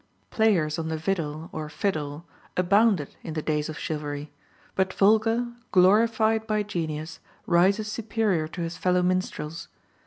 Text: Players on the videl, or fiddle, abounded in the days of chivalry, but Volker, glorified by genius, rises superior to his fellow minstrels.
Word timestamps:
Players 0.31 0.79
on 0.79 0.87
the 0.87 0.97
videl, 0.97 1.49
or 1.51 1.69
fiddle, 1.69 2.25
abounded 2.57 3.15
in 3.21 3.35
the 3.35 3.41
days 3.43 3.69
of 3.69 3.77
chivalry, 3.77 4.31
but 4.73 4.91
Volker, 4.93 5.49
glorified 5.71 6.47
by 6.47 6.63
genius, 6.63 7.19
rises 7.45 7.87
superior 7.87 8.47
to 8.47 8.61
his 8.61 8.77
fellow 8.77 9.03
minstrels. 9.03 9.67